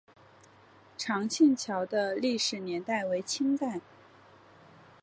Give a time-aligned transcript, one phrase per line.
[0.97, 3.81] 长庆桥的历史年代为清代。